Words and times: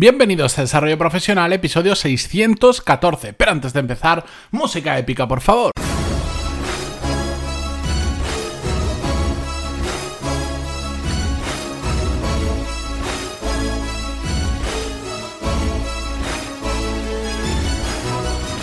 Bienvenidos 0.00 0.56
a 0.56 0.62
Desarrollo 0.62 0.96
Profesional, 0.96 1.52
episodio 1.52 1.96
614. 1.96 3.32
Pero 3.32 3.50
antes 3.50 3.72
de 3.72 3.80
empezar, 3.80 4.24
música 4.52 4.96
épica, 4.96 5.26
por 5.26 5.40
favor. 5.40 5.72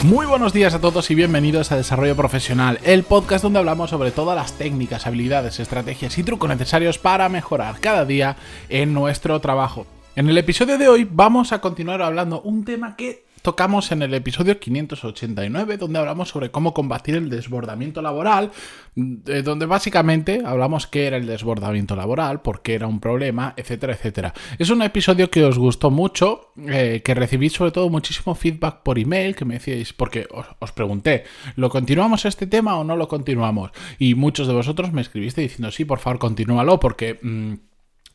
Muy 0.04 0.26
buenos 0.26 0.54
días 0.54 0.74
a 0.74 0.80
todos 0.80 1.12
y 1.12 1.16
bienvenidos 1.16 1.74
a 1.74 1.76
Desarrollo 1.76 2.16
Profesional, 2.16 2.80
el 2.84 3.04
podcast 3.04 3.44
donde 3.44 3.60
hablamos 3.60 3.90
sobre 3.90 4.12
todas 4.12 4.38
las 4.38 4.54
técnicas, 4.54 5.06
habilidades, 5.06 5.60
estrategias 5.60 6.18
y 6.18 6.24
trucos 6.24 6.48
necesarios 6.48 6.98
para 6.98 7.28
mejorar 7.28 7.82
cada 7.82 8.06
día 8.06 8.38
en 8.70 8.94
nuestro 8.94 9.42
trabajo. 9.42 9.86
En 10.18 10.30
el 10.30 10.38
episodio 10.38 10.78
de 10.78 10.88
hoy 10.88 11.06
vamos 11.12 11.52
a 11.52 11.60
continuar 11.60 12.02
hablando 12.02 12.42
un 12.42 12.64
tema 12.64 12.96
que 12.96 13.26
tocamos 13.42 13.92
en 13.92 14.02
el 14.02 14.14
episodio 14.14 14.58
589, 14.62 15.76
donde 15.76 16.00
hablamos 16.00 16.30
sobre 16.30 16.52
cómo 16.52 16.74
combatir 16.74 17.16
el 17.16 17.30
desbordamiento 17.30 18.02
laboral, 18.02 18.50
eh, 18.96 19.42
donde 19.44 19.66
básicamente 19.66 20.42
hablamos 20.46 20.88
qué 20.88 21.08
era 21.08 21.18
el 21.18 21.28
desbordamiento 21.28 21.98
laboral, 21.98 22.42
por 22.42 22.62
qué 22.62 22.76
era 22.76 22.88
un 22.88 23.02
problema, 23.02 23.54
etcétera, 23.58 23.92
etcétera. 23.92 24.34
Es 24.58 24.70
un 24.70 24.84
episodio 24.84 25.30
que 25.30 25.44
os 25.44 25.60
gustó 25.60 25.92
mucho, 25.92 26.54
eh, 26.66 27.02
que 27.04 27.14
recibí 27.14 27.50
sobre 27.50 27.72
todo 27.72 27.90
muchísimo 27.90 28.36
feedback 28.36 28.84
por 28.84 28.98
email, 28.98 29.36
que 29.36 29.44
me 29.44 29.56
decíais, 29.56 29.92
porque 29.92 30.30
os, 30.60 30.72
pregunté, 30.72 31.26
¿lo 31.58 31.70
continuamos 31.70 32.24
este 32.24 32.48
tema 32.48 32.78
o 32.78 32.86
no 32.86 32.96
lo 32.96 33.10
continuamos? 33.10 33.72
Y 34.00 34.16
muchos 34.16 34.48
de 34.48 34.54
vosotros 34.54 34.94
me 34.94 35.02
escribiste 35.02 35.42
diciendo, 35.42 35.72
sí, 35.72 35.84
por 35.84 36.00
favor, 36.00 36.20
continúalo, 36.20 36.80
porque... 36.80 37.20
Mm, 37.22 37.56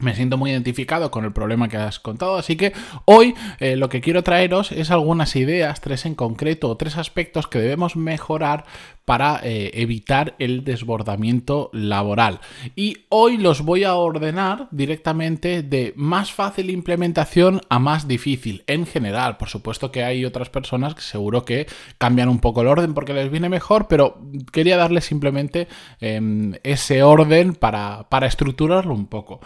me 0.01 0.15
siento 0.15 0.37
muy 0.37 0.51
identificado 0.51 1.11
con 1.11 1.25
el 1.25 1.33
problema 1.33 1.69
que 1.69 1.77
has 1.77 2.01
contado, 2.01 2.37
así 2.37 2.57
que 2.57 2.73
hoy 3.05 3.35
eh, 3.59 3.77
lo 3.77 3.89
que 3.89 4.01
quiero 4.01 4.23
traeros 4.23 4.73
es 4.73 4.91
algunas 4.91 5.37
ideas, 5.37 5.81
tres 5.81 6.07
en 6.07 6.15
concreto, 6.15 6.77
tres 6.77 6.97
aspectos 6.97 7.47
que 7.47 7.59
debemos 7.59 7.97
mejorar 7.97 8.65
para 9.11 9.41
eh, 9.43 9.73
evitar 9.75 10.37
el 10.39 10.63
desbordamiento 10.63 11.69
laboral. 11.73 12.39
Y 12.77 13.07
hoy 13.09 13.39
los 13.39 13.63
voy 13.63 13.83
a 13.83 13.97
ordenar 13.97 14.69
directamente 14.71 15.63
de 15.63 15.93
más 15.97 16.33
fácil 16.33 16.71
implementación 16.71 17.61
a 17.69 17.81
más 17.81 18.07
difícil 18.07 18.63
en 18.69 18.87
general. 18.87 19.37
Por 19.37 19.49
supuesto 19.49 19.91
que 19.91 20.05
hay 20.05 20.25
otras 20.25 20.49
personas 20.49 20.95
que 20.95 21.01
seguro 21.01 21.45
que 21.45 21.67
cambian 21.99 22.29
un 22.29 22.39
poco 22.39 22.61
el 22.61 22.69
orden 22.69 22.95
porque 22.95 23.13
les 23.13 23.33
viene 23.33 23.49
mejor, 23.49 23.89
pero 23.89 24.21
quería 24.53 24.77
darles 24.77 25.07
simplemente 25.07 25.67
em, 26.01 26.55
ese 26.63 27.03
orden 27.03 27.55
para, 27.55 28.09
para 28.11 28.29
estructurarlo 28.29 28.95
un 28.95 29.07
poco. 29.07 29.41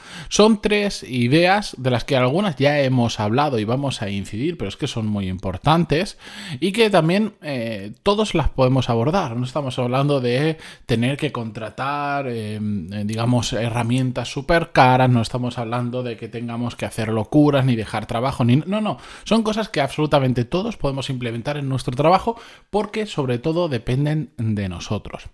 Son 0.45 0.61
tres 0.61 1.03
ideas 1.05 1.75
de 1.78 1.91
las 1.91 2.05
que 2.05 2.19
algunas 2.19 2.56
ya 2.56 2.78
hemos 2.81 3.19
hablado 3.19 3.59
y 3.59 3.64
vamos 3.64 4.03
a 4.03 4.11
incidir, 4.11 4.59
pero 4.59 4.69
es 4.69 4.77
que 4.77 4.86
son 4.86 5.06
muy 5.06 5.27
importantes 5.27 6.19
y 6.61 6.73
que 6.73 6.91
también 6.91 7.33
eh, 7.41 7.95
todos 8.03 8.34
las 8.34 8.51
podemos 8.51 8.91
abordar 8.91 9.34
estamos 9.42 9.78
hablando 9.78 10.20
de 10.20 10.59
tener 10.84 11.17
que 11.17 11.33
contratar, 11.33 12.27
eh, 12.28 12.61
digamos, 13.06 13.55
herramientas 13.55 14.28
súper 14.28 14.70
caras, 14.73 15.09
no 15.09 15.23
estamos 15.23 15.56
hablando 15.56 16.03
de 16.03 16.19
que 16.19 16.28
tengamos 16.28 16.77
que 16.77 16.84
hacer 16.84 17.08
locuras 17.08 17.64
ni 17.64 17.75
dejar 17.75 18.05
trabajo, 18.05 18.45
ni... 18.45 18.56
No, 18.56 18.83
no, 18.83 18.98
son 19.25 19.45
cosas 19.45 19.70
que 19.70 19.81
absolutamente 19.81 20.45
todos 20.45 20.77
podemos 20.77 21.08
implementar 21.08 21.56
en 21.56 21.70
nuestro 21.70 21.97
trabajo 21.97 22.39
porque 22.69 23.06
sobre 23.06 23.39
todo 23.39 23.70
dependen 23.70 24.29
de 24.36 24.69
nosotros. 24.69 25.31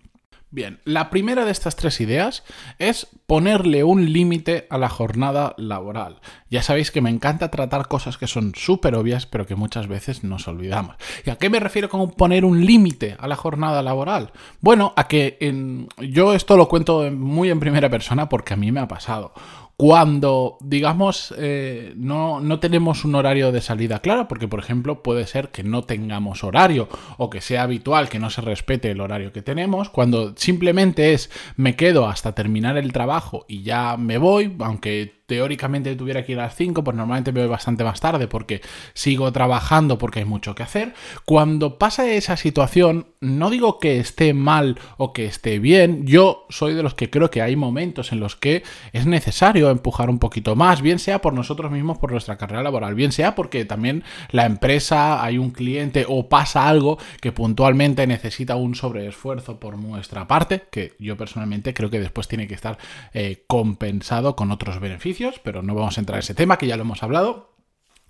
Bien, 0.53 0.81
la 0.85 1.11
primera 1.11 1.45
de 1.45 1.53
estas 1.53 1.77
tres 1.77 2.01
ideas 2.01 2.43
es 2.81 3.07
ponerle 3.27 3.85
un 3.85 4.13
límite 4.13 4.67
a 4.69 4.79
la 4.79 4.89
jornada 4.89 5.55
laboral. 5.57 6.21
Ya 6.51 6.61
sabéis 6.61 6.91
que 6.91 7.01
me 7.01 7.09
encanta 7.11 7.53
tratar 7.53 7.87
cosas 7.87 8.19
que 8.19 8.27
son 8.27 8.53
súper 8.57 8.97
obvias, 8.97 9.27
pero 9.27 9.47
que 9.47 9.55
muchas 9.55 9.87
veces 9.87 10.25
nos 10.25 10.49
olvidamos. 10.49 10.97
¿Y 11.25 11.31
a 11.31 11.37
qué 11.37 11.51
me 11.51 11.61
refiero 11.61 11.89
con 11.89 12.11
poner 12.11 12.45
un 12.45 12.67
límite 12.67 13.17
a 13.21 13.29
la 13.29 13.37
jornada 13.37 13.81
laboral? 13.85 14.33
Bueno, 14.61 14.93
a 14.97 15.07
que 15.07 15.39
en... 15.41 15.87
yo 15.99 16.35
esto 16.35 16.57
lo 16.57 16.69
cuento 16.69 17.09
muy 17.13 17.49
en 17.49 17.61
primera 17.61 17.89
persona 17.89 18.29
porque 18.29 18.55
a 18.55 18.57
mí 18.57 18.73
me 18.73 18.81
ha 18.81 18.89
pasado 18.89 19.33
cuando, 19.81 20.59
digamos, 20.61 21.33
eh, 21.39 21.95
no, 21.97 22.39
no, 22.39 22.61
tenemos 22.61 23.07
un 23.07 23.15
horario 23.15 23.51
de 23.51 23.63
salida 23.63 24.01
claro, 24.01 24.29
porque 24.29 24.47
por 24.47 24.61
ejemplo 24.61 25.03
puede 25.03 25.27
ser 25.27 25.49
que 25.49 25.63
no 25.63 25.85
tengamos 25.85 26.45
horario 26.45 26.87
o 27.17 27.31
que 27.31 27.41
sea 27.41 27.63
habitual 27.63 28.11
que 28.11 28.19
no 28.19 28.29
se 28.29 28.43
respete 28.43 28.91
el 28.91 29.01
horario 29.01 29.33
que 29.33 29.41
tenemos, 29.41 29.89
cuando 29.89 30.35
simplemente 30.37 31.15
es 31.15 31.31
me 31.57 31.77
quedo 31.77 32.07
hasta 32.07 32.35
terminar 32.35 32.77
el 32.77 32.93
trabajo 32.93 33.47
y 33.49 33.63
ya 33.63 33.97
me 33.97 34.19
voy, 34.19 34.55
aunque 34.59 35.20
teóricamente 35.31 35.95
tuviera 35.95 36.25
que 36.25 36.33
ir 36.33 36.41
a 36.41 36.47
las 36.47 36.57
5, 36.57 36.83
pues 36.83 36.97
normalmente 36.97 37.31
me 37.31 37.39
voy 37.39 37.49
bastante 37.49 37.85
más 37.85 38.01
tarde 38.01 38.27
porque 38.27 38.63
sigo 38.95 39.31
trabajando 39.31 39.97
porque 39.97 40.19
hay 40.19 40.25
mucho 40.25 40.57
que 40.57 40.65
hacer. 40.65 40.93
Cuando 41.25 41.79
pasa 41.79 42.11
esa 42.11 42.37
situación, 42.37 43.07
no 43.21 43.49
digo 43.49 43.79
que 43.79 44.01
esté 44.01 44.35
mal 44.35 44.81
o 44.97 45.13
que 45.13 45.27
esté 45.27 45.61
bien, 45.61 46.05
yo 46.05 46.47
soy 46.49 46.75
de 46.75 46.83
los 46.83 46.95
que 46.95 47.11
creo 47.11 47.31
que 47.31 47.43
hay 47.43 47.55
momentos 47.55 48.11
en 48.11 48.19
los 48.19 48.35
que 48.35 48.65
es 48.93 49.07
necesario 49.07 49.71
empujar 49.71 50.11
un 50.11 50.19
poquito 50.19 50.57
más, 50.57 50.83
bien 50.83 50.99
sea 50.99 51.21
por 51.21 51.33
nosotros 51.33 51.71
mismos, 51.71 51.99
por 51.99 52.11
nuestra 52.11 52.37
carrera 52.37 52.65
laboral, 52.65 52.97
bien 52.97 53.13
sea 53.13 53.37
porque 53.37 53.65
también 53.65 54.03
la 54.33 54.47
empresa, 54.47 55.23
hay 55.23 55.39
un 55.39 55.51
cliente 55.51 56.07
o 56.09 56.29
pasa 56.29 56.69
algo 56.69 56.99
que 57.21 57.31
puntualmente 57.31 58.05
necesita 58.09 58.57
un 58.57 58.75
sobreesfuerzo 58.75 59.61
por 59.61 59.79
nuestra 59.79 60.27
parte, 60.27 60.65
que 60.73 60.95
yo 60.99 61.17
personalmente 61.17 61.73
creo 61.73 61.89
que 61.89 62.01
después 62.01 62.27
tiene 62.27 62.49
que 62.49 62.55
estar 62.55 62.79
eh, 63.15 63.45
compensado 63.47 64.35
con 64.35 64.51
otros 64.51 64.81
beneficios 64.81 65.20
pero 65.43 65.63
no 65.63 65.75
vamos 65.75 65.97
a 65.97 66.01
entrar 66.01 66.17
en 66.17 66.21
ese 66.21 66.35
tema, 66.35 66.59
que 66.59 66.67
ya 66.67 66.77
lo 66.77 66.83
hemos 66.83 67.03
hablado. 67.03 67.51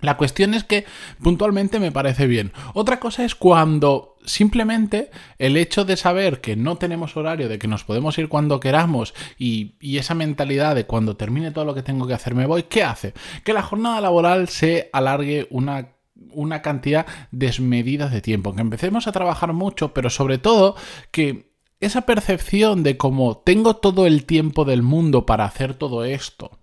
La 0.00 0.16
cuestión 0.16 0.54
es 0.54 0.64
que 0.64 0.86
puntualmente 1.22 1.78
me 1.78 1.92
parece 1.92 2.26
bien. 2.26 2.52
Otra 2.72 3.00
cosa 3.00 3.24
es 3.24 3.34
cuando 3.34 4.16
simplemente 4.24 5.10
el 5.38 5.56
hecho 5.56 5.84
de 5.84 5.96
saber 5.96 6.40
que 6.40 6.56
no 6.56 6.76
tenemos 6.76 7.16
horario, 7.16 7.48
de 7.48 7.58
que 7.58 7.68
nos 7.68 7.84
podemos 7.84 8.16
ir 8.18 8.28
cuando 8.28 8.60
queramos 8.60 9.14
y, 9.38 9.74
esa 9.98 10.14
mentalidad 10.14 10.74
de 10.74 10.86
cuando 10.86 11.16
termine 11.16 11.50
todo 11.50 11.66
lo 11.66 11.74
que 11.74 11.82
tengo 11.82 12.06
que 12.06 12.14
hacer 12.14 12.34
me 12.34 12.46
voy, 12.46 12.62
¿qué 12.64 12.82
hace? 12.82 13.12
Que 13.44 13.52
la 13.52 13.62
jornada 13.62 14.00
laboral 14.00 14.48
se 14.48 14.88
alargue 14.92 15.46
una 15.50 15.88
una 16.32 16.60
cantidad 16.60 17.06
desmedida 17.30 18.08
de 18.08 18.20
tiempo, 18.20 18.54
que 18.54 18.60
empecemos 18.60 19.06
a 19.06 19.12
trabajar 19.12 19.54
mucho, 19.54 19.94
pero 19.94 20.10
sobre 20.10 20.36
todo 20.36 20.76
que 21.10 21.50
esa 21.80 22.02
percepción 22.02 22.82
de 22.82 22.98
cómo 22.98 23.38
tengo 23.38 23.76
todo 23.76 24.06
el 24.06 24.26
tiempo 24.26 24.66
del 24.66 24.82
mundo 24.82 25.24
para 25.24 25.46
hacer 25.46 25.74
todo 25.74 26.04
esto, 26.04 26.59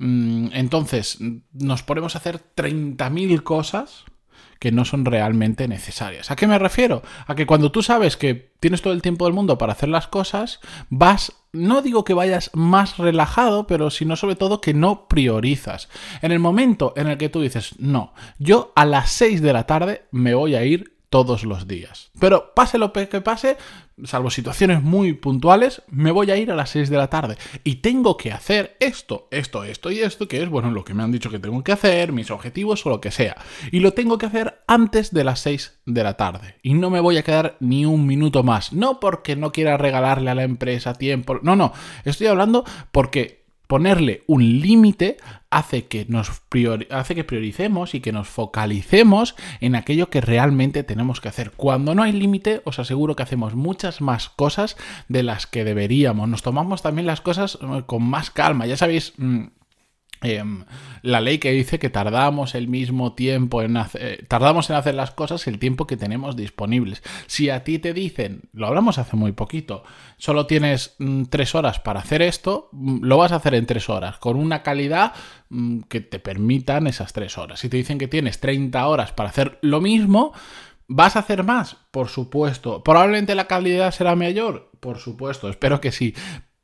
entonces, 0.00 1.18
nos 1.52 1.82
ponemos 1.82 2.14
a 2.14 2.18
hacer 2.18 2.40
30.000 2.56 3.42
cosas 3.42 4.04
que 4.58 4.72
no 4.72 4.84
son 4.84 5.04
realmente 5.04 5.68
necesarias. 5.68 6.30
¿A 6.30 6.36
qué 6.36 6.46
me 6.46 6.58
refiero? 6.58 7.02
A 7.26 7.34
que 7.34 7.46
cuando 7.46 7.72
tú 7.72 7.82
sabes 7.82 8.16
que 8.16 8.52
tienes 8.60 8.82
todo 8.82 8.92
el 8.92 9.02
tiempo 9.02 9.24
del 9.24 9.34
mundo 9.34 9.58
para 9.58 9.72
hacer 9.72 9.88
las 9.88 10.06
cosas, 10.06 10.60
vas, 10.90 11.32
no 11.52 11.80
digo 11.80 12.04
que 12.04 12.14
vayas 12.14 12.50
más 12.52 12.98
relajado, 12.98 13.66
pero 13.66 13.90
sino 13.90 14.16
sobre 14.16 14.36
todo 14.36 14.60
que 14.60 14.74
no 14.74 15.08
priorizas. 15.08 15.88
En 16.20 16.30
el 16.30 16.40
momento 16.40 16.92
en 16.96 17.08
el 17.08 17.16
que 17.16 17.30
tú 17.30 17.40
dices, 17.40 17.74
no, 17.78 18.12
yo 18.38 18.72
a 18.76 18.84
las 18.84 19.10
6 19.10 19.40
de 19.40 19.52
la 19.52 19.64
tarde 19.64 20.04
me 20.10 20.34
voy 20.34 20.54
a 20.54 20.64
ir 20.64 20.94
todos 21.10 21.44
los 21.44 21.66
días. 21.66 22.10
Pero 22.20 22.52
pase 22.54 22.78
lo 22.78 22.92
que 22.92 23.20
pase, 23.20 23.56
salvo 24.04 24.30
situaciones 24.30 24.82
muy 24.82 25.12
puntuales, 25.12 25.82
me 25.88 26.10
voy 26.10 26.30
a 26.30 26.36
ir 26.36 26.50
a 26.50 26.56
las 26.56 26.70
6 26.70 26.90
de 26.90 26.96
la 26.96 27.08
tarde 27.08 27.36
y 27.64 27.76
tengo 27.76 28.16
que 28.16 28.32
hacer 28.32 28.76
esto, 28.80 29.28
esto, 29.30 29.64
esto 29.64 29.90
y 29.90 30.00
esto, 30.00 30.28
que 30.28 30.42
es, 30.42 30.48
bueno, 30.48 30.70
lo 30.70 30.84
que 30.84 30.94
me 30.94 31.02
han 31.02 31.12
dicho 31.12 31.30
que 31.30 31.38
tengo 31.38 31.62
que 31.62 31.72
hacer, 31.72 32.12
mis 32.12 32.30
objetivos 32.30 32.84
o 32.86 32.90
lo 32.90 33.00
que 33.00 33.10
sea. 33.10 33.36
Y 33.70 33.80
lo 33.80 33.92
tengo 33.92 34.18
que 34.18 34.26
hacer 34.26 34.62
antes 34.66 35.12
de 35.12 35.24
las 35.24 35.40
6 35.40 35.80
de 35.86 36.02
la 36.04 36.16
tarde. 36.16 36.56
Y 36.62 36.74
no 36.74 36.90
me 36.90 37.00
voy 37.00 37.16
a 37.16 37.22
quedar 37.22 37.56
ni 37.60 37.84
un 37.86 38.06
minuto 38.06 38.42
más. 38.42 38.72
No 38.72 39.00
porque 39.00 39.36
no 39.36 39.52
quiera 39.52 39.76
regalarle 39.76 40.30
a 40.30 40.34
la 40.34 40.44
empresa 40.44 40.94
tiempo. 40.94 41.38
No, 41.42 41.56
no. 41.56 41.72
Estoy 42.04 42.28
hablando 42.28 42.64
porque 42.92 43.40
ponerle 43.70 44.24
un 44.26 44.42
límite 44.42 45.18
hace 45.48 45.86
que 45.86 46.04
nos 46.08 46.42
hace 46.90 47.14
que 47.14 47.22
prioricemos 47.22 47.94
y 47.94 48.00
que 48.00 48.10
nos 48.10 48.26
focalicemos 48.26 49.36
en 49.60 49.76
aquello 49.76 50.10
que 50.10 50.20
realmente 50.20 50.82
tenemos 50.82 51.20
que 51.20 51.28
hacer. 51.28 51.52
Cuando 51.52 51.94
no 51.94 52.02
hay 52.02 52.10
límite, 52.10 52.62
os 52.64 52.80
aseguro 52.80 53.14
que 53.14 53.22
hacemos 53.22 53.54
muchas 53.54 54.00
más 54.00 54.28
cosas 54.28 54.76
de 55.06 55.22
las 55.22 55.46
que 55.46 55.62
deberíamos. 55.62 56.28
Nos 56.28 56.42
tomamos 56.42 56.82
también 56.82 57.06
las 57.06 57.20
cosas 57.20 57.58
eh, 57.62 57.84
con 57.86 58.02
más 58.02 58.32
calma. 58.32 58.66
Ya 58.66 58.76
sabéis, 58.76 59.12
mm, 59.18 59.44
Em, 60.22 60.64
la 61.00 61.20
ley 61.20 61.38
que 61.38 61.50
dice 61.50 61.78
que 61.78 61.88
tardamos 61.88 62.54
el 62.54 62.68
mismo 62.68 63.14
tiempo 63.14 63.62
en 63.62 63.78
hacer, 63.78 64.02
eh, 64.02 64.24
tardamos 64.28 64.68
en 64.68 64.76
hacer 64.76 64.94
las 64.94 65.12
cosas 65.12 65.46
el 65.46 65.58
tiempo 65.58 65.86
que 65.86 65.96
tenemos 65.96 66.36
disponibles. 66.36 67.02
Si 67.26 67.48
a 67.48 67.64
ti 67.64 67.78
te 67.78 67.94
dicen, 67.94 68.42
lo 68.52 68.66
hablamos 68.66 68.98
hace 68.98 69.16
muy 69.16 69.32
poquito, 69.32 69.82
solo 70.18 70.46
tienes 70.46 70.94
mm, 70.98 71.24
tres 71.24 71.54
horas 71.54 71.80
para 71.80 72.00
hacer 72.00 72.20
esto, 72.20 72.68
mm, 72.72 73.02
lo 73.02 73.16
vas 73.16 73.32
a 73.32 73.36
hacer 73.36 73.54
en 73.54 73.64
tres 73.64 73.88
horas, 73.88 74.18
con 74.18 74.36
una 74.36 74.62
calidad 74.62 75.14
mm, 75.48 75.80
que 75.82 76.02
te 76.02 76.18
permitan 76.18 76.86
esas 76.86 77.14
tres 77.14 77.38
horas. 77.38 77.60
Si 77.60 77.70
te 77.70 77.78
dicen 77.78 77.98
que 77.98 78.08
tienes 78.08 78.40
30 78.40 78.86
horas 78.86 79.12
para 79.12 79.30
hacer 79.30 79.58
lo 79.62 79.80
mismo, 79.80 80.32
¿Vas 80.92 81.14
a 81.14 81.20
hacer 81.20 81.44
más? 81.44 81.76
Por 81.92 82.08
supuesto. 82.08 82.82
¿Probablemente 82.82 83.36
la 83.36 83.46
calidad 83.46 83.92
será 83.92 84.16
mayor? 84.16 84.72
Por 84.80 84.98
supuesto, 84.98 85.48
espero 85.48 85.80
que 85.80 85.92
sí 85.92 86.16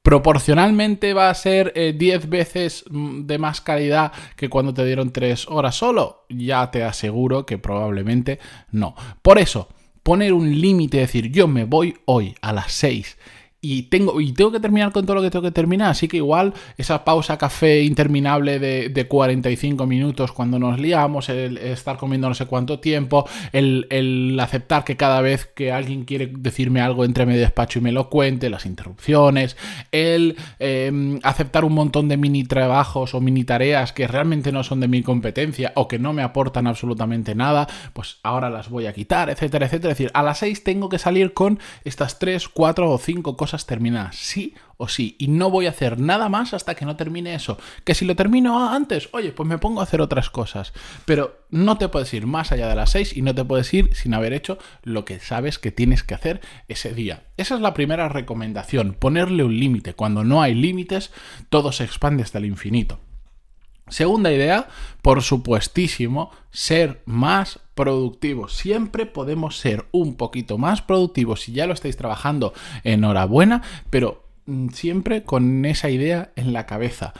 ¿Proporcionalmente 0.06 1.14
va 1.14 1.30
a 1.30 1.34
ser 1.34 1.72
10 1.74 2.24
eh, 2.24 2.26
veces 2.28 2.84
mm, 2.88 3.26
de 3.26 3.38
más 3.38 3.60
calidad 3.60 4.12
que 4.36 4.48
cuando 4.48 4.72
te 4.72 4.84
dieron 4.84 5.10
3 5.10 5.48
horas 5.48 5.74
solo? 5.74 6.26
Ya 6.28 6.70
te 6.70 6.84
aseguro 6.84 7.44
que 7.44 7.58
probablemente 7.58 8.38
no. 8.70 8.94
Por 9.20 9.40
eso, 9.40 9.68
poner 10.04 10.32
un 10.32 10.60
límite, 10.60 10.98
decir 10.98 11.32
yo 11.32 11.48
me 11.48 11.64
voy 11.64 11.96
hoy 12.04 12.36
a 12.40 12.52
las 12.52 12.70
6 12.70 13.18
y 13.66 13.82
tengo, 13.84 14.20
y 14.20 14.32
tengo 14.32 14.52
que 14.52 14.60
terminar 14.60 14.92
con 14.92 15.04
todo 15.06 15.16
lo 15.16 15.22
que 15.22 15.30
tengo 15.30 15.42
que 15.42 15.50
terminar. 15.50 15.90
Así 15.90 16.06
que 16.06 16.18
igual 16.18 16.54
esa 16.78 17.04
pausa 17.04 17.36
café 17.36 17.82
interminable 17.82 18.60
de, 18.60 18.90
de 18.90 19.08
45 19.08 19.86
minutos 19.86 20.30
cuando 20.30 20.60
nos 20.60 20.78
liamos, 20.78 21.28
el, 21.28 21.58
estar 21.58 21.96
comiendo 21.96 22.28
no 22.28 22.34
sé 22.34 22.46
cuánto 22.46 22.78
tiempo, 22.78 23.28
el, 23.52 24.38
aceptar 24.40 24.84
que 24.84 24.96
cada 24.96 25.20
vez 25.20 25.46
que 25.46 25.72
alguien 25.72 26.04
quiere 26.04 26.28
decirme 26.28 26.80
algo 26.80 27.04
entre 27.04 27.26
mi 27.26 27.34
despacho 27.34 27.80
y 27.80 27.82
me 27.82 27.90
lo 27.90 28.08
cuente, 28.08 28.50
las 28.50 28.66
interrupciones, 28.66 29.56
el 29.90 30.36
em, 30.60 31.18
aceptar 31.24 31.64
un 31.64 31.72
montón 31.72 32.08
de 32.08 32.16
mini 32.16 32.44
trabajos 32.44 33.14
o 33.14 33.20
mini 33.20 33.42
tareas 33.42 33.92
que 33.92 34.06
realmente 34.06 34.52
no 34.52 34.62
son 34.62 34.78
de 34.78 34.86
mi 34.86 35.02
competencia 35.02 35.72
o 35.74 35.88
que 35.88 35.98
no 35.98 36.12
me 36.12 36.22
aportan 36.22 36.68
absolutamente 36.68 37.34
nada, 37.34 37.66
pues 37.92 38.18
ahora 38.22 38.48
las 38.48 38.68
voy 38.68 38.86
a 38.86 38.92
quitar, 38.92 39.28
etcétera, 39.28 39.66
etcétera. 39.66 39.92
Es 39.92 39.98
decir, 39.98 40.10
a 40.14 40.22
las 40.22 40.38
6 40.38 40.62
tengo 40.62 40.88
que 40.88 40.98
salir 40.98 41.32
con 41.32 41.58
estas 41.84 42.20
3, 42.20 42.48
4 42.48 42.90
o 42.90 42.98
5 42.98 43.36
cosas 43.36 43.55
terminadas, 43.64 44.16
sí 44.16 44.54
o 44.76 44.88
sí, 44.88 45.16
y 45.18 45.28
no 45.28 45.48
voy 45.48 45.66
a 45.66 45.70
hacer 45.70 45.98
nada 45.98 46.28
más 46.28 46.52
hasta 46.52 46.74
que 46.74 46.84
no 46.84 46.96
termine 46.96 47.34
eso. 47.34 47.56
Que 47.84 47.94
si 47.94 48.04
lo 48.04 48.14
termino 48.14 48.68
antes, 48.68 49.08
oye, 49.12 49.32
pues 49.32 49.48
me 49.48 49.56
pongo 49.56 49.80
a 49.80 49.84
hacer 49.84 50.02
otras 50.02 50.28
cosas. 50.28 50.74
Pero 51.06 51.46
no 51.48 51.78
te 51.78 51.88
puedes 51.88 52.12
ir 52.12 52.26
más 52.26 52.52
allá 52.52 52.68
de 52.68 52.74
las 52.74 52.90
6 52.90 53.16
y 53.16 53.22
no 53.22 53.34
te 53.34 53.44
puedes 53.44 53.72
ir 53.72 53.94
sin 53.94 54.12
haber 54.12 54.34
hecho 54.34 54.58
lo 54.82 55.06
que 55.06 55.18
sabes 55.20 55.58
que 55.58 55.72
tienes 55.72 56.02
que 56.02 56.14
hacer 56.14 56.40
ese 56.68 56.92
día. 56.92 57.24
Esa 57.38 57.54
es 57.54 57.62
la 57.62 57.72
primera 57.72 58.10
recomendación, 58.10 58.92
ponerle 58.92 59.44
un 59.44 59.58
límite. 59.58 59.94
Cuando 59.94 60.24
no 60.24 60.42
hay 60.42 60.54
límites, 60.54 61.12
todo 61.48 61.72
se 61.72 61.84
expande 61.84 62.22
hasta 62.22 62.38
el 62.38 62.44
infinito. 62.44 63.00
Segunda 63.88 64.32
idea, 64.32 64.68
por 65.00 65.22
supuestísimo, 65.22 66.32
ser 66.50 67.02
más 67.06 67.60
productivos. 67.74 68.56
Siempre 68.56 69.06
podemos 69.06 69.58
ser 69.58 69.86
un 69.92 70.16
poquito 70.16 70.58
más 70.58 70.82
productivos. 70.82 71.42
Si 71.42 71.52
ya 71.52 71.66
lo 71.66 71.74
estáis 71.74 71.96
trabajando, 71.96 72.52
enhorabuena, 72.82 73.62
pero 73.88 74.24
mm, 74.46 74.70
siempre 74.70 75.22
con 75.22 75.64
esa 75.64 75.88
idea 75.88 76.32
en 76.34 76.52
la 76.52 76.66
cabeza. 76.66 77.12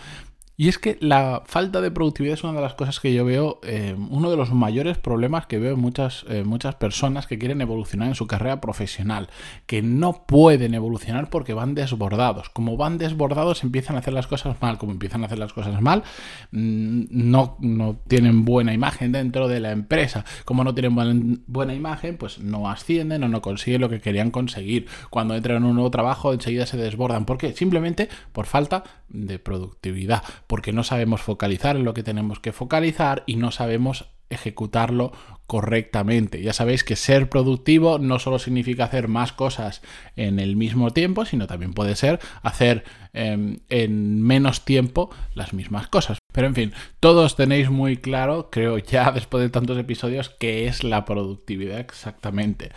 Y 0.58 0.68
es 0.68 0.78
que 0.78 0.96
la 1.00 1.42
falta 1.44 1.82
de 1.82 1.90
productividad 1.90 2.34
es 2.34 2.44
una 2.44 2.54
de 2.54 2.62
las 2.62 2.74
cosas 2.74 2.98
que 2.98 3.12
yo 3.12 3.26
veo, 3.26 3.60
eh, 3.62 3.94
uno 4.08 4.30
de 4.30 4.38
los 4.38 4.52
mayores 4.52 4.96
problemas 4.96 5.46
que 5.46 5.58
veo 5.58 5.74
en 5.74 5.80
muchas, 5.80 6.24
eh, 6.30 6.44
muchas 6.44 6.76
personas 6.76 7.26
que 7.26 7.38
quieren 7.38 7.60
evolucionar 7.60 8.08
en 8.08 8.14
su 8.14 8.26
carrera 8.26 8.58
profesional, 8.60 9.28
que 9.66 9.82
no 9.82 10.24
pueden 10.26 10.72
evolucionar 10.72 11.28
porque 11.28 11.52
van 11.52 11.74
desbordados. 11.74 12.48
Como 12.48 12.78
van 12.78 12.96
desbordados 12.96 13.64
empiezan 13.64 13.96
a 13.96 13.98
hacer 13.98 14.14
las 14.14 14.26
cosas 14.26 14.56
mal, 14.62 14.78
como 14.78 14.92
empiezan 14.92 15.22
a 15.22 15.26
hacer 15.26 15.38
las 15.38 15.52
cosas 15.52 15.82
mal, 15.82 16.04
mm, 16.52 17.04
no, 17.10 17.58
no 17.60 17.98
tienen 18.08 18.46
buena 18.46 18.72
imagen 18.72 19.12
dentro 19.12 19.48
de 19.48 19.60
la 19.60 19.72
empresa. 19.72 20.24
Como 20.46 20.64
no 20.64 20.74
tienen 20.74 21.42
buena 21.46 21.74
imagen, 21.74 22.16
pues 22.16 22.38
no 22.38 22.70
ascienden 22.70 23.22
o 23.24 23.28
no 23.28 23.42
consiguen 23.42 23.82
lo 23.82 23.90
que 23.90 24.00
querían 24.00 24.30
conseguir. 24.30 24.86
Cuando 25.10 25.34
entran 25.34 25.58
en 25.58 25.64
un 25.64 25.74
nuevo 25.74 25.90
trabajo 25.90 26.32
enseguida 26.32 26.64
se 26.64 26.78
desbordan. 26.78 27.26
¿Por 27.26 27.36
qué? 27.36 27.52
Simplemente 27.52 28.08
por 28.32 28.46
falta 28.46 28.84
de 29.08 29.38
productividad 29.38 30.22
porque 30.46 30.72
no 30.72 30.84
sabemos 30.84 31.22
focalizar 31.22 31.76
en 31.76 31.84
lo 31.84 31.94
que 31.94 32.02
tenemos 32.02 32.40
que 32.40 32.52
focalizar 32.52 33.22
y 33.26 33.36
no 33.36 33.50
sabemos 33.50 34.06
ejecutarlo 34.30 35.12
correctamente. 35.46 36.42
Ya 36.42 36.52
sabéis 36.52 36.82
que 36.82 36.96
ser 36.96 37.28
productivo 37.28 37.98
no 37.98 38.18
solo 38.18 38.38
significa 38.38 38.84
hacer 38.84 39.06
más 39.06 39.32
cosas 39.32 39.82
en 40.16 40.40
el 40.40 40.56
mismo 40.56 40.90
tiempo, 40.90 41.24
sino 41.24 41.46
también 41.46 41.72
puede 41.72 41.94
ser 41.94 42.18
hacer 42.42 42.84
em, 43.12 43.58
en 43.68 44.22
menos 44.22 44.64
tiempo 44.64 45.10
las 45.34 45.52
mismas 45.52 45.86
cosas. 45.86 46.18
Pero 46.32 46.48
en 46.48 46.54
fin, 46.54 46.72
todos 46.98 47.36
tenéis 47.36 47.70
muy 47.70 47.96
claro, 47.98 48.50
creo 48.50 48.78
ya 48.78 49.10
después 49.14 49.42
de 49.42 49.50
tantos 49.50 49.78
episodios, 49.78 50.30
qué 50.30 50.66
es 50.66 50.82
la 50.82 51.04
productividad 51.04 51.78
exactamente. 51.78 52.72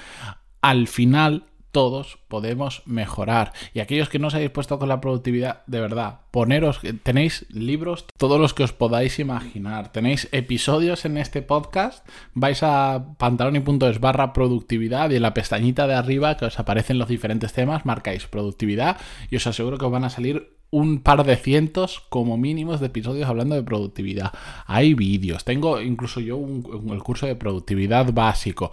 Al 0.62 0.88
final 0.88 1.46
todos 1.72 2.20
podemos 2.28 2.82
mejorar. 2.86 3.54
Y 3.74 3.80
aquellos 3.80 4.10
que 4.10 4.20
no 4.20 4.28
os 4.28 4.36
habéis 4.36 4.52
puesto 4.52 4.80
con 4.80 4.90
la 4.90 5.02
productividad, 5.02 5.64
de 5.68 5.80
verdad, 5.80 6.22
poneros, 6.32 6.80
tenéis 7.04 7.46
libros, 7.50 8.06
todos 8.18 8.40
los 8.40 8.54
que 8.54 8.64
os 8.64 8.74
podáis 8.74 9.20
imaginar. 9.20 9.92
Tenéis 9.92 10.28
episodios 10.32 11.06
en 11.06 11.18
este 11.18 11.42
podcast. 11.42 12.08
Vais 12.34 12.62
a 12.64 13.16
pantaloni.es 13.18 14.00
barra 14.00 14.34
productividad 14.34 15.10
y 15.12 15.16
en 15.16 15.22
la 15.22 15.34
pestañita 15.34 15.88
de 15.88 15.96
arriba 15.96 16.38
que 16.38 16.46
os 16.46 16.60
aparecen 16.60 16.98
los 16.98 17.08
diferentes 17.08 17.54
temas, 17.54 17.86
marcáis 17.86 18.28
productividad 18.28 18.98
y 19.30 19.36
os 19.36 19.48
aseguro 19.48 19.78
que 19.78 19.86
os 19.86 19.92
van 19.92 20.04
a 20.04 20.10
salir 20.10 20.60
un 20.72 21.02
par 21.02 21.24
de 21.26 21.36
cientos 21.36 22.02
como 22.10 22.38
mínimos 22.38 22.80
de 22.80 22.88
episodios 22.88 23.28
hablando 23.28 23.56
de 23.56 23.64
productividad. 23.64 24.32
Hay 24.68 24.94
vídeos, 24.94 25.44
tengo 25.44 25.82
incluso 25.82 26.20
yo 26.20 26.38
un, 26.38 26.92
el 26.92 27.02
curso 27.02 27.26
de 27.26 27.36
productividad 27.36 28.14
básico 28.14 28.72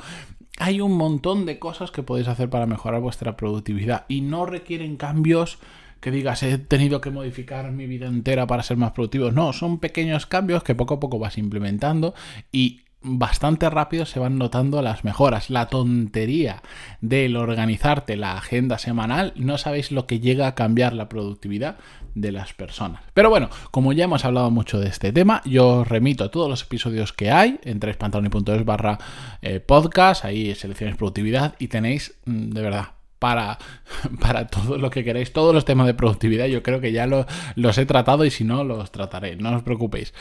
hay 0.58 0.80
un 0.80 0.96
montón 0.96 1.46
de 1.46 1.58
cosas 1.58 1.90
que 1.90 2.02
podéis 2.02 2.28
hacer 2.28 2.50
para 2.50 2.66
mejorar 2.66 3.00
vuestra 3.00 3.36
productividad 3.36 4.04
y 4.08 4.20
no 4.20 4.46
requieren 4.46 4.96
cambios 4.96 5.58
que 6.00 6.10
digas 6.10 6.42
he 6.42 6.58
tenido 6.58 7.00
que 7.00 7.10
modificar 7.10 7.70
mi 7.72 7.86
vida 7.86 8.06
entera 8.06 8.46
para 8.46 8.62
ser 8.62 8.76
más 8.76 8.92
productivo. 8.92 9.30
No, 9.32 9.52
son 9.52 9.78
pequeños 9.78 10.26
cambios 10.26 10.62
que 10.62 10.74
poco 10.74 10.94
a 10.94 11.00
poco 11.00 11.18
vas 11.18 11.38
implementando 11.38 12.14
y 12.52 12.82
bastante 13.06 13.70
rápido 13.70 14.04
se 14.04 14.18
van 14.18 14.36
notando 14.38 14.82
las 14.82 15.04
mejoras. 15.04 15.48
La 15.48 15.66
tontería 15.66 16.62
del 17.00 17.36
organizarte 17.36 18.16
la 18.16 18.36
agenda 18.36 18.78
semanal, 18.78 19.32
no 19.36 19.58
sabéis 19.58 19.92
lo 19.92 20.06
que 20.06 20.20
llega 20.20 20.46
a 20.46 20.54
cambiar 20.54 20.92
la 20.92 21.08
productividad 21.08 21.76
de 22.14 22.32
las 22.32 22.52
personas. 22.52 23.02
Pero 23.14 23.30
bueno, 23.30 23.48
como 23.70 23.92
ya 23.92 24.04
hemos 24.04 24.24
hablado 24.24 24.50
mucho 24.50 24.80
de 24.80 24.88
este 24.88 25.12
tema, 25.12 25.42
yo 25.44 25.80
os 25.80 25.88
remito 25.88 26.24
a 26.24 26.30
todos 26.30 26.48
los 26.48 26.62
episodios 26.62 27.12
que 27.12 27.30
hay 27.30 27.60
en 27.64 27.78
trespantaloni.es 27.78 28.64
barra 28.64 28.98
eh, 29.42 29.60
podcast, 29.60 30.24
ahí 30.24 30.54
selecciones 30.54 30.96
productividad 30.96 31.54
y 31.58 31.68
tenéis 31.68 32.18
mm, 32.24 32.50
de 32.50 32.62
verdad 32.62 32.86
para, 33.18 33.58
para, 34.20 34.46
todo 34.46 34.78
lo 34.78 34.90
que 34.90 35.04
queráis, 35.04 35.32
todos 35.32 35.54
los 35.54 35.64
temas 35.64 35.86
de 35.86 35.94
productividad, 35.94 36.46
yo 36.46 36.62
creo 36.62 36.80
que 36.80 36.92
ya 36.92 37.06
los 37.06 37.78
he 37.78 37.86
tratado 37.86 38.24
y 38.24 38.30
si 38.30 38.44
no, 38.44 38.64
los 38.64 38.90
trataré, 38.90 39.36
no 39.36 39.54
os 39.54 39.62
preocupéis. 39.62 40.12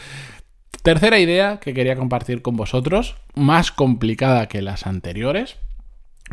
Tercera 0.85 1.17
idea 1.17 1.59
que 1.59 1.73
quería 1.73 1.95
compartir 1.95 2.43
con 2.43 2.57
vosotros, 2.57 3.15
más 3.33 3.71
complicada 3.71 4.47
que 4.47 4.61
las 4.61 4.85
anteriores, 4.85 5.57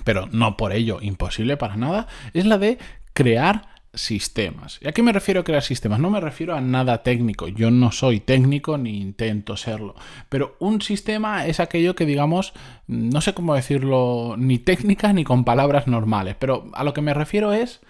pero 0.04 0.28
no 0.30 0.58
por 0.58 0.74
ello 0.74 0.98
imposible 1.00 1.56
para 1.56 1.76
nada, 1.76 2.06
es 2.34 2.44
la 2.44 2.58
de 2.58 2.76
crear 3.14 3.62
sistemas. 3.94 4.78
¿Y 4.82 4.88
a 4.88 4.92
qué 4.92 5.02
me 5.02 5.14
refiero 5.14 5.40
a 5.40 5.44
crear 5.44 5.62
sistemas? 5.62 6.00
No 6.00 6.10
me 6.10 6.20
refiero 6.20 6.54
a 6.54 6.60
nada 6.60 7.02
técnico. 7.02 7.48
Yo 7.48 7.70
no 7.70 7.92
soy 7.92 8.20
técnico 8.20 8.76
ni 8.76 9.00
intento 9.00 9.56
serlo. 9.56 9.94
Pero 10.28 10.54
un 10.58 10.82
sistema 10.82 11.46
es 11.46 11.58
aquello 11.58 11.94
que, 11.94 12.04
digamos, 12.04 12.52
no 12.86 13.22
sé 13.22 13.32
cómo 13.32 13.54
decirlo, 13.54 14.34
ni 14.36 14.58
técnica 14.58 15.14
ni 15.14 15.24
con 15.24 15.46
palabras 15.46 15.86
normales. 15.86 16.36
Pero 16.38 16.70
a 16.74 16.84
lo 16.84 16.92
que 16.92 17.00
me 17.00 17.14
refiero 17.14 17.54
es, 17.54 17.80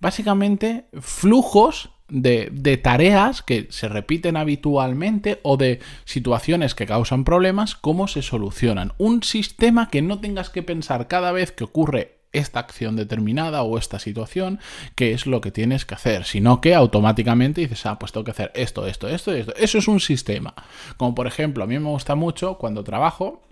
básicamente, 0.00 0.84
flujos 1.00 1.88
de, 2.10 2.80
tareas 2.82 3.42
que 3.42 3.68
se 3.70 3.88
repiten 3.88 4.36
habitualmente 4.36 5.40
o 5.42 5.56
de 5.56 5.80
situaciones 6.04 6.74
que 6.74 6.86
causan 6.86 7.24
problemas, 7.24 7.74
cómo 7.74 8.08
se 8.08 8.22
solucionan. 8.22 8.92
Un 8.98 9.22
sistema 9.22 9.88
que 9.88 10.02
no 10.02 10.20
tengas 10.20 10.50
que 10.50 10.62
pensar 10.62 11.08
cada 11.08 11.32
vez 11.32 11.52
que 11.52 11.64
ocurre 11.64 12.16
esta 12.32 12.60
acción 12.60 12.94
determinada 12.94 13.62
o 13.62 13.76
esta 13.76 13.98
situación, 13.98 14.60
qué 14.94 15.12
es 15.12 15.26
lo 15.26 15.40
que 15.40 15.50
tienes 15.50 15.84
que 15.84 15.94
hacer, 15.94 16.24
sino 16.24 16.60
que 16.60 16.74
automáticamente 16.74 17.60
dices, 17.60 17.86
ah, 17.86 17.98
pues 17.98 18.12
tengo 18.12 18.24
que 18.24 18.30
hacer 18.30 18.52
esto, 18.54 18.86
esto, 18.86 19.08
esto 19.08 19.32
esto. 19.32 19.54
Eso 19.56 19.78
es 19.78 19.88
un 19.88 20.00
sistema. 20.00 20.54
Como 20.96 21.14
por 21.14 21.26
ejemplo, 21.26 21.64
a 21.64 21.66
mí 21.66 21.78
me 21.78 21.88
gusta 21.88 22.14
mucho 22.14 22.56
cuando 22.58 22.84
trabajo, 22.84 23.42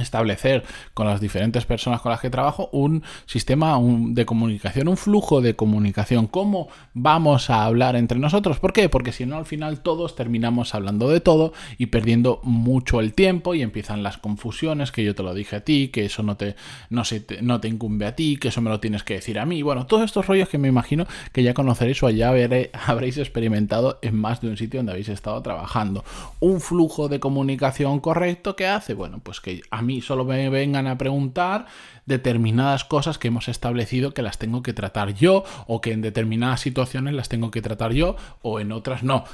establecer 0.00 0.64
con 0.94 1.06
las 1.06 1.20
diferentes 1.20 1.64
personas 1.64 2.00
con 2.00 2.10
las 2.10 2.20
que 2.20 2.30
trabajo 2.30 2.68
un 2.72 3.02
sistema 3.26 3.78
de 3.80 4.26
comunicación, 4.26 4.88
un 4.88 4.96
flujo 4.96 5.40
de 5.40 5.56
comunicación. 5.56 6.26
¿Cómo 6.26 6.68
vamos 6.94 7.50
a 7.50 7.64
hablar 7.64 7.96
entre 7.96 8.18
nosotros? 8.18 8.58
¿Por 8.58 8.72
qué? 8.72 8.88
Porque 8.88 9.12
si 9.12 9.26
no, 9.26 9.36
al 9.36 9.46
final 9.46 9.80
todos 9.80 10.16
terminamos 10.16 10.74
hablando 10.74 11.08
de 11.08 11.20
todo 11.20 11.52
y 11.78 11.86
perdiendo 11.86 12.40
mucho 12.42 13.00
el 13.00 13.14
tiempo 13.14 13.54
y 13.54 13.62
empiezan 13.62 14.02
las 14.02 14.18
confusiones, 14.18 14.92
que 14.92 15.04
yo 15.04 15.14
te 15.14 15.22
lo 15.22 15.34
dije 15.34 15.56
a 15.56 15.64
ti, 15.64 15.88
que 15.88 16.04
eso 16.04 16.22
no 16.22 16.36
te, 16.36 16.56
no 16.88 17.04
se 17.04 17.24
no 17.42 17.60
te 17.60 17.68
incumbe 17.68 18.06
a 18.06 18.16
ti, 18.16 18.36
que 18.36 18.48
eso 18.48 18.60
me 18.60 18.70
lo 18.70 18.80
tienes 18.80 19.02
que 19.02 19.14
decir 19.14 19.38
a 19.38 19.46
mí. 19.46 19.62
Bueno, 19.62 19.86
todos 19.86 20.04
estos 20.04 20.26
rollos 20.26 20.48
que 20.48 20.58
me 20.58 20.68
imagino 20.68 21.06
que 21.32 21.42
ya 21.42 21.54
conoceréis 21.54 22.02
o 22.02 22.10
ya 22.10 22.30
habréis 22.86 23.18
experimentado 23.18 23.98
en 24.02 24.16
más 24.16 24.40
de 24.40 24.48
un 24.48 24.56
sitio 24.56 24.78
donde 24.78 24.92
habéis 24.92 25.08
estado 25.08 25.40
trabajando. 25.42 26.04
Un 26.38 26.60
flujo 26.60 27.08
de 27.08 27.20
comunicación 27.20 28.00
correcto 28.00 28.56
que 28.56 28.66
hace, 28.66 28.94
bueno, 28.94 29.20
pues 29.22 29.40
que 29.40 29.62
a 29.70 29.82
mí 29.82 29.89
solo 30.00 30.24
me 30.24 30.48
vengan 30.48 30.86
a 30.86 30.98
preguntar 30.98 31.66
determinadas 32.06 32.84
cosas 32.84 33.18
que 33.18 33.28
hemos 33.28 33.48
establecido 33.48 34.14
que 34.14 34.22
las 34.22 34.38
tengo 34.38 34.62
que 34.62 34.72
tratar 34.72 35.14
yo 35.14 35.44
o 35.66 35.80
que 35.80 35.92
en 35.92 36.02
determinadas 36.02 36.60
situaciones 36.60 37.14
las 37.14 37.28
tengo 37.28 37.50
que 37.50 37.62
tratar 37.62 37.92
yo 37.92 38.16
o 38.42 38.60
en 38.60 38.72
otras 38.72 39.02
no. 39.02 39.24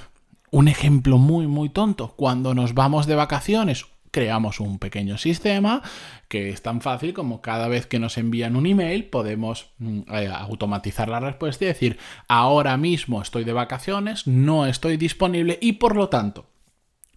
Un 0.51 0.69
ejemplo 0.69 1.19
muy 1.19 1.47
muy 1.47 1.69
tonto, 1.69 2.15
cuando 2.17 2.55
nos 2.55 2.75
vamos 2.75 3.07
de 3.07 3.15
vacaciones 3.15 3.87
creamos 4.17 4.61
un 4.61 4.79
pequeño 4.79 5.19
sistema 5.19 5.83
que 6.29 6.49
es 6.49 6.63
tan 6.63 6.81
fácil 6.81 7.13
como 7.13 7.43
cada 7.43 7.69
vez 7.69 7.87
que 7.87 7.99
nos 7.99 8.17
envían 8.17 8.57
un 8.57 8.67
email 8.67 9.05
podemos 9.05 9.73
mm, 9.79 10.01
eh, 10.11 10.31
automatizar 10.33 11.11
la 11.11 11.21
respuesta 11.21 11.65
y 11.65 11.69
decir, 11.69 11.99
ahora 12.27 12.79
mismo 12.79 13.21
estoy 13.21 13.45
de 13.45 13.53
vacaciones, 13.53 14.27
no 14.27 14.65
estoy 14.65 14.97
disponible 14.97 15.59
y 15.61 15.73
por 15.73 15.97
lo 15.97 16.09
tanto, 16.09 16.47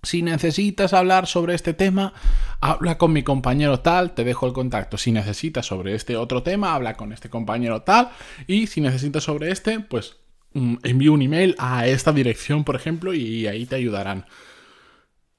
si 0.03 0.21
necesitas 0.21 0.93
hablar 0.93 1.27
sobre 1.27 1.55
este 1.55 1.73
tema, 1.73 2.13
habla 2.61 2.97
con 2.97 3.11
mi 3.11 3.23
compañero 3.23 3.81
tal, 3.81 4.11
te 4.13 4.23
dejo 4.23 4.47
el 4.47 4.53
contacto. 4.53 4.97
Si 4.97 5.11
necesitas 5.11 5.65
sobre 5.65 5.95
este 5.95 6.15
otro 6.15 6.43
tema, 6.43 6.73
habla 6.73 6.95
con 6.95 7.11
este 7.11 7.29
compañero 7.29 7.81
tal. 7.81 8.09
Y 8.47 8.67
si 8.67 8.81
necesitas 8.81 9.23
sobre 9.23 9.51
este, 9.51 9.79
pues 9.79 10.17
mm, 10.53 10.75
envío 10.83 11.13
un 11.13 11.21
email 11.21 11.55
a 11.57 11.87
esta 11.87 12.13
dirección, 12.13 12.63
por 12.63 12.75
ejemplo, 12.75 13.13
y 13.13 13.47
ahí 13.47 13.65
te 13.65 13.75
ayudarán. 13.75 14.25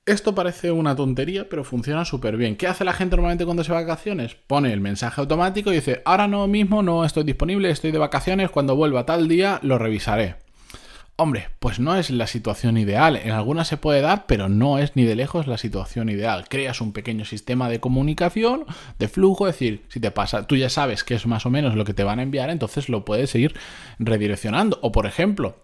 Esto 0.06 0.34
parece 0.34 0.72
una 0.72 0.96
tontería, 0.96 1.48
pero 1.48 1.62
funciona 1.62 2.04
súper 2.04 2.36
bien. 2.36 2.56
¿Qué 2.56 2.66
hace 2.66 2.84
la 2.84 2.92
gente 2.92 3.16
normalmente 3.16 3.44
cuando 3.44 3.64
se 3.64 3.72
vacaciones? 3.72 4.34
Pone 4.34 4.72
el 4.72 4.80
mensaje 4.80 5.20
automático 5.20 5.70
y 5.70 5.76
dice, 5.76 6.02
ahora 6.04 6.26
no 6.26 6.48
mismo 6.48 6.82
no 6.82 7.04
estoy 7.04 7.24
disponible, 7.24 7.70
estoy 7.70 7.92
de 7.92 7.98
vacaciones, 7.98 8.50
cuando 8.50 8.76
vuelva 8.76 9.06
tal 9.06 9.28
día 9.28 9.60
lo 9.62 9.78
revisaré. 9.78 10.36
Hombre, 11.22 11.48
pues 11.58 11.78
no 11.78 11.96
es 11.96 12.08
la 12.08 12.26
situación 12.26 12.78
ideal. 12.78 13.14
En 13.14 13.32
algunas 13.32 13.68
se 13.68 13.76
puede 13.76 14.00
dar, 14.00 14.24
pero 14.26 14.48
no 14.48 14.78
es 14.78 14.96
ni 14.96 15.04
de 15.04 15.14
lejos 15.14 15.46
la 15.46 15.58
situación 15.58 16.08
ideal. 16.08 16.46
Creas 16.48 16.80
un 16.80 16.94
pequeño 16.94 17.26
sistema 17.26 17.68
de 17.68 17.78
comunicación, 17.78 18.64
de 18.98 19.06
flujo, 19.06 19.46
es 19.46 19.54
decir, 19.54 19.84
si 19.88 20.00
te 20.00 20.10
pasa, 20.12 20.46
tú 20.46 20.56
ya 20.56 20.70
sabes 20.70 21.04
que 21.04 21.12
es 21.12 21.26
más 21.26 21.44
o 21.44 21.50
menos 21.50 21.74
lo 21.74 21.84
que 21.84 21.92
te 21.92 22.04
van 22.04 22.20
a 22.20 22.22
enviar, 22.22 22.48
entonces 22.48 22.88
lo 22.88 23.04
puedes 23.04 23.28
seguir 23.28 23.54
redireccionando. 23.98 24.78
O 24.80 24.92
por 24.92 25.04
ejemplo, 25.04 25.56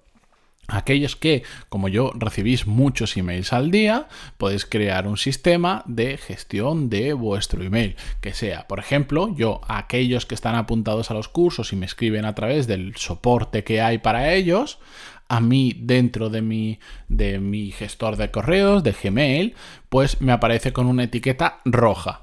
Aquellos 0.68 1.14
que, 1.14 1.44
como 1.68 1.86
yo, 1.86 2.10
recibís 2.16 2.66
muchos 2.66 3.16
emails 3.16 3.52
al 3.52 3.70
día, 3.70 4.08
podéis 4.36 4.66
crear 4.66 5.06
un 5.06 5.16
sistema 5.16 5.84
de 5.86 6.16
gestión 6.16 6.90
de 6.90 7.12
vuestro 7.12 7.62
email. 7.62 7.94
Que 8.20 8.34
sea, 8.34 8.66
por 8.66 8.80
ejemplo, 8.80 9.32
yo, 9.36 9.60
aquellos 9.68 10.26
que 10.26 10.34
están 10.34 10.56
apuntados 10.56 11.12
a 11.12 11.14
los 11.14 11.28
cursos 11.28 11.72
y 11.72 11.76
me 11.76 11.86
escriben 11.86 12.24
a 12.24 12.34
través 12.34 12.66
del 12.66 12.96
soporte 12.96 13.62
que 13.62 13.80
hay 13.80 13.98
para 13.98 14.34
ellos, 14.34 14.80
a 15.28 15.40
mí 15.40 15.72
dentro 15.76 16.30
de 16.30 16.42
mi, 16.42 16.78
de 17.08 17.38
mi 17.40 17.72
gestor 17.72 18.16
de 18.16 18.30
correos, 18.30 18.82
de 18.82 18.92
Gmail, 18.92 19.54
pues 19.88 20.20
me 20.20 20.32
aparece 20.32 20.72
con 20.72 20.86
una 20.86 21.04
etiqueta 21.04 21.60
roja. 21.64 22.22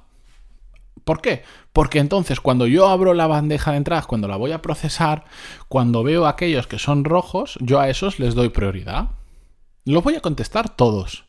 ¿Por 1.04 1.22
qué? 1.22 1.44
Porque 1.74 2.00
entonces 2.00 2.40
cuando 2.40 2.66
yo 2.66 2.88
abro 2.88 3.14
la 3.14 3.28
bandeja 3.28 3.72
de 3.72 3.78
entrada, 3.78 4.04
cuando 4.04 4.28
la 4.28 4.38
voy 4.38 4.52
a 4.52 4.62
procesar, 4.62 5.26
cuando 5.68 6.04
veo 6.04 6.28
aquellos 6.28 6.68
que 6.68 6.80
son 6.80 7.04
rojos, 7.04 7.58
yo 7.60 7.80
a 7.80 7.90
esos 7.90 8.20
les 8.20 8.36
doy 8.36 8.50
prioridad. 8.50 9.10
Los 9.86 10.04
voy 10.04 10.16
a 10.16 10.22
contestar 10.22 10.70
todos. 10.70 11.26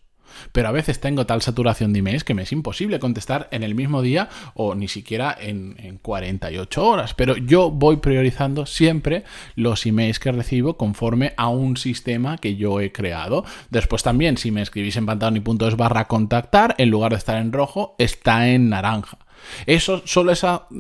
Pero 0.53 0.69
a 0.69 0.73
veces 0.73 1.00
tengo 1.00 1.26
tal 1.26 1.43
saturación 1.43 1.93
de 1.93 2.00
emails 2.00 2.25
que 2.25 2.35
me 2.35 2.43
es 2.43 2.53
imposible 2.53 2.99
contestar 2.99 3.49
en 3.50 3.62
el 3.62 3.75
mismo 3.75 4.03
día 4.03 4.29
o 4.55 4.75
ni 4.75 4.88
siquiera 4.88 5.37
en, 5.38 5.76
en 5.79 5.99
48 5.99 6.87
horas. 6.87 7.14
Pero 7.14 7.37
yo 7.37 7.71
voy 7.71 7.97
priorizando 7.97 8.67
siempre 8.67 9.25
los 9.57 9.87
emails 9.87 10.19
que 10.19 10.33
recibo 10.33 10.76
conforme 10.76 11.35
a 11.37 11.49
un 11.49 11.76
sistema 11.76 12.38
que 12.38 12.57
yo 12.57 12.81
he 12.81 12.93
creado. 12.93 13.45
Después 13.71 14.03
también, 14.03 14.37
si 14.37 14.50
me 14.50 14.62
escribís 14.62 14.97
en 14.97 15.07
pantaloni.es 15.07 15.76
barra 15.76 16.07
contactar, 16.07 16.75
en 16.79 16.91
lugar 16.91 17.12
de 17.12 17.19
estar 17.19 17.38
en 17.38 17.53
rojo, 17.53 17.95
está 17.99 18.49
en 18.49 18.69
naranja. 18.69 19.19
Eso 19.67 20.03
solo 20.05 20.33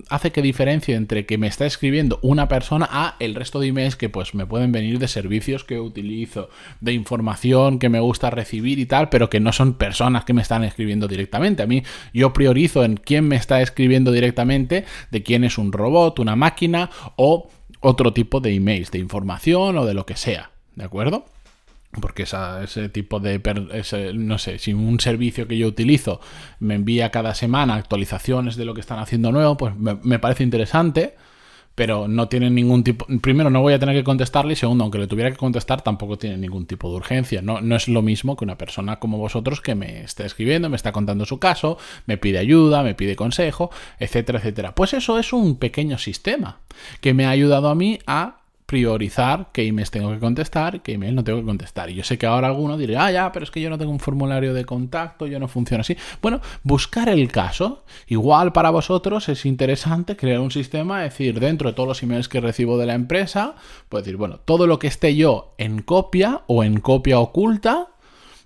hace 0.08 0.32
que 0.32 0.42
diferencie 0.42 0.94
entre 0.94 1.26
que 1.26 1.38
me 1.38 1.46
está 1.46 1.66
escribiendo 1.66 2.18
una 2.22 2.48
persona 2.48 2.88
a 2.90 3.16
el 3.20 3.34
resto 3.34 3.60
de 3.60 3.68
emails 3.68 3.96
que 3.96 4.08
pues 4.08 4.34
me 4.34 4.46
pueden 4.46 4.72
venir 4.72 4.98
de 4.98 5.08
servicios 5.08 5.64
que 5.64 5.80
utilizo, 5.80 6.48
de 6.80 6.92
información 6.92 7.78
que 7.78 7.88
me 7.88 8.00
gusta 8.00 8.30
recibir 8.30 8.78
y 8.78 8.86
tal, 8.86 9.08
pero 9.08 9.30
que 9.30 9.40
no 9.40 9.52
son 9.52 9.74
personas 9.74 10.24
que 10.24 10.32
me 10.32 10.42
están 10.42 10.64
escribiendo 10.64 11.08
directamente. 11.08 11.62
A 11.62 11.66
mí 11.66 11.82
yo 12.12 12.32
priorizo 12.32 12.84
en 12.84 12.96
quién 12.96 13.28
me 13.28 13.36
está 13.36 13.62
escribiendo 13.62 14.12
directamente, 14.12 14.84
de 15.10 15.22
quién 15.22 15.44
es 15.44 15.58
un 15.58 15.72
robot, 15.72 16.18
una 16.18 16.36
máquina 16.36 16.90
o 17.16 17.50
otro 17.80 18.12
tipo 18.12 18.40
de 18.40 18.54
emails, 18.54 18.90
de 18.90 18.98
información 18.98 19.76
o 19.78 19.86
de 19.86 19.94
lo 19.94 20.06
que 20.06 20.16
sea. 20.16 20.50
¿De 20.74 20.84
acuerdo? 20.84 21.26
Porque 22.00 22.24
ese 22.24 22.88
tipo 22.88 23.20
de, 23.20 23.40
no 24.14 24.38
sé, 24.38 24.58
si 24.58 24.72
un 24.72 25.00
servicio 25.00 25.46
que 25.46 25.58
yo 25.58 25.66
utilizo 25.66 26.20
me 26.58 26.74
envía 26.74 27.10
cada 27.10 27.34
semana 27.34 27.74
actualizaciones 27.74 28.56
de 28.56 28.64
lo 28.64 28.74
que 28.74 28.80
están 28.80 28.98
haciendo 28.98 29.32
nuevo, 29.32 29.56
pues 29.56 29.74
me, 29.76 30.18
parece 30.18 30.42
interesante, 30.42 31.14
pero 31.74 32.06
no 32.08 32.28
tiene 32.28 32.50
ningún 32.50 32.84
tipo, 32.84 33.06
primero 33.20 33.50
no 33.50 33.60
voy 33.60 33.74
a 33.74 33.78
tener 33.78 33.96
que 33.96 34.04
contestarle 34.04 34.52
y 34.52 34.56
segundo, 34.56 34.84
aunque 34.84 34.98
le 34.98 35.06
tuviera 35.06 35.30
que 35.30 35.36
contestar, 35.36 35.82
tampoco 35.82 36.18
tiene 36.18 36.36
ningún 36.36 36.66
tipo 36.66 36.88
de 36.90 36.96
urgencia. 36.96 37.42
No, 37.42 37.60
no 37.60 37.76
es 37.76 37.88
lo 37.88 38.02
mismo 38.02 38.36
que 38.36 38.44
una 38.44 38.58
persona 38.58 38.98
como 38.98 39.18
vosotros 39.18 39.60
que 39.60 39.74
me 39.74 40.04
esté 40.04 40.24
escribiendo, 40.24 40.68
me 40.68 40.76
está 40.76 40.92
contando 40.92 41.26
su 41.26 41.38
caso, 41.38 41.78
me 42.06 42.16
pide 42.16 42.38
ayuda, 42.38 42.82
me 42.82 42.94
pide 42.94 43.16
consejo, 43.16 43.70
etcétera, 43.98 44.38
etcétera. 44.38 44.74
Pues 44.74 44.94
eso 44.94 45.18
es 45.18 45.32
un 45.32 45.56
pequeño 45.56 45.98
sistema 45.98 46.60
que 47.00 47.14
me 47.14 47.26
ha 47.26 47.30
ayudado 47.30 47.68
a 47.68 47.74
mí 47.74 47.98
a 48.06 48.43
priorizar 48.66 49.50
qué 49.52 49.66
emails 49.66 49.90
tengo 49.90 50.10
que 50.10 50.18
contestar, 50.18 50.82
qué 50.82 50.94
emails 50.94 51.14
no 51.14 51.24
tengo 51.24 51.40
que 51.40 51.44
contestar. 51.44 51.90
Y 51.90 51.94
yo 51.94 52.02
sé 52.02 52.16
que 52.16 52.26
ahora 52.26 52.48
alguno 52.48 52.78
dirá, 52.78 53.06
ah, 53.06 53.12
ya, 53.12 53.32
pero 53.32 53.44
es 53.44 53.50
que 53.50 53.60
yo 53.60 53.68
no 53.68 53.76
tengo 53.76 53.92
un 53.92 54.00
formulario 54.00 54.54
de 54.54 54.64
contacto, 54.64 55.26
yo 55.26 55.38
no 55.38 55.48
funciona 55.48 55.82
así. 55.82 55.96
Bueno, 56.22 56.40
buscar 56.62 57.08
el 57.08 57.30
caso. 57.30 57.84
Igual 58.06 58.52
para 58.52 58.70
vosotros 58.70 59.28
es 59.28 59.44
interesante 59.44 60.16
crear 60.16 60.40
un 60.40 60.50
sistema, 60.50 61.02
decir, 61.02 61.40
dentro 61.40 61.68
de 61.68 61.74
todos 61.74 61.88
los 61.88 62.02
emails 62.02 62.28
que 62.28 62.40
recibo 62.40 62.78
de 62.78 62.86
la 62.86 62.94
empresa, 62.94 63.54
pues 63.88 64.04
decir, 64.04 64.16
bueno, 64.16 64.40
todo 64.40 64.66
lo 64.66 64.78
que 64.78 64.86
esté 64.86 65.14
yo 65.14 65.54
en 65.58 65.82
copia 65.82 66.42
o 66.46 66.64
en 66.64 66.80
copia 66.80 67.18
oculta, 67.18 67.88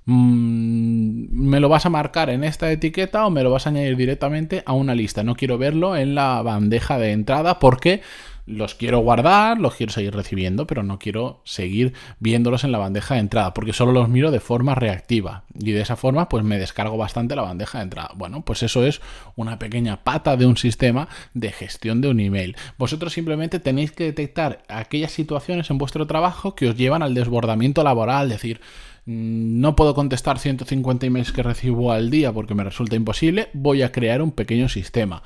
mm, 0.07 1.29
me 1.31 1.61
lo 1.61 1.69
vas 1.69 1.87
a 1.87 1.91
marcar 1.91 2.29
en 2.31 2.43
esta 2.43 2.73
etiqueta 2.73 3.25
o 3.25 3.31
me 3.31 3.45
lo 3.45 3.53
vas 3.53 3.67
a 3.67 3.71
añadir 3.71 3.97
directamente 3.97 4.65
a 4.67 4.73
una 4.73 4.97
lista. 4.97 5.23
No 5.23 5.37
quiero 5.37 5.59
verlo 5.59 5.97
en 5.97 6.17
la 6.17 6.43
bandeja 6.43 6.99
de 6.99 7.13
entrada 7.13 7.61
porque 7.61 8.03
los 8.49 8.75
quiero 8.75 9.01
guardar, 9.01 9.61
los 9.61 9.75
quiero 9.75 9.93
seguir 9.93 10.15
recibiendo, 10.15 10.67
pero 10.67 10.83
no 10.83 10.99
quiero 10.99 11.43
seguir 11.45 11.93
viéndolos 12.19 12.65
en 12.65 12.73
la 12.73 12.79
bandeja 12.79 13.15
de 13.15 13.21
entrada, 13.21 13.53
porque 13.53 13.75
solo 13.75 13.93
los 13.93 14.09
miro 14.09 14.31
de 14.31 14.41
forma 14.41 14.75
reactiva. 14.75 15.45
Y 15.55 15.73
de 15.73 15.83
esa 15.83 15.97
forma, 15.97 16.29
pues 16.29 16.45
me 16.45 16.59
descargo 16.59 16.97
bastante 16.97 17.37
la 17.37 17.43
bandeja 17.43 17.79
de 17.79 17.85
entrada. 17.85 18.11
Bueno, 18.17 18.43
pues 18.43 18.63
eso 18.63 18.85
es 18.85 19.03
una 19.37 19.59
pequeña 19.59 20.03
pata 20.03 20.37
de 20.37 20.47
un 20.47 20.57
sistema 20.57 21.09
de 21.35 21.53
gestión 21.53 22.01
de 22.01 22.09
un 22.09 22.21
email. 22.21 22.57
Vosotros 22.79 23.13
simplemente 23.13 23.61
tenéis 23.61 23.93
que 23.93 24.05
detectar 24.05 24.63
aquellas 24.69 25.13
situaciones 25.13 25.71
en 25.71 25.79
vuestro 25.79 26.07
trabajo 26.07 26.55
que 26.55 26.69
os 26.69 26.77
llevan 26.77 27.03
al 27.03 27.15
desbordamiento 27.15 27.85
laboral, 27.85 28.31
decir, 28.31 28.61
mm, 29.05 29.61
no 29.61 29.77
puedo 29.77 29.95
contestar 29.95 30.39
150 30.39 31.05
emails 31.05 31.33
que 31.33 31.43
recibo 31.43 31.93
al 31.93 32.11
día 32.11 32.33
porque 32.33 32.55
me 32.55 32.65
resulta 32.65 32.97
imposible, 32.97 33.51
voy 33.53 33.83
a 33.83 33.93
crear 33.93 34.23
un 34.23 34.33
pequeño 34.33 34.71
sistema 34.71 35.23